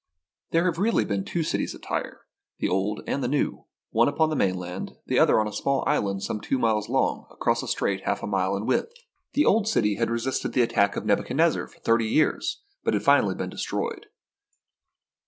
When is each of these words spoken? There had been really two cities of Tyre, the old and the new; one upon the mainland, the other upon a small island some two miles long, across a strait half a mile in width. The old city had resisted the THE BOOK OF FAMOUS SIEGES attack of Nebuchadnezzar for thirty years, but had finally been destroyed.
There 0.49 0.65
had 0.65 0.73
been 0.73 0.81
really 0.81 1.21
two 1.21 1.43
cities 1.43 1.75
of 1.75 1.83
Tyre, 1.83 2.21
the 2.57 2.67
old 2.67 3.01
and 3.05 3.23
the 3.23 3.27
new; 3.27 3.65
one 3.91 4.07
upon 4.07 4.31
the 4.31 4.35
mainland, 4.35 4.93
the 5.05 5.19
other 5.19 5.35
upon 5.35 5.47
a 5.47 5.53
small 5.53 5.83
island 5.85 6.23
some 6.23 6.41
two 6.41 6.57
miles 6.57 6.89
long, 6.89 7.27
across 7.29 7.61
a 7.61 7.67
strait 7.67 8.01
half 8.03 8.23
a 8.23 8.25
mile 8.25 8.57
in 8.57 8.65
width. 8.65 8.91
The 9.33 9.45
old 9.45 9.67
city 9.67 9.97
had 9.97 10.09
resisted 10.09 10.53
the 10.53 10.61
THE 10.61 10.61
BOOK 10.65 10.69
OF 10.69 10.73
FAMOUS 10.75 10.83
SIEGES 10.85 10.85
attack 10.85 11.03
of 11.03 11.05
Nebuchadnezzar 11.05 11.67
for 11.67 11.79
thirty 11.81 12.07
years, 12.07 12.63
but 12.83 12.95
had 12.95 13.03
finally 13.03 13.35
been 13.35 13.51
destroyed. 13.51 14.07